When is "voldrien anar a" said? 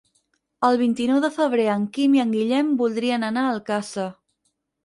2.81-3.53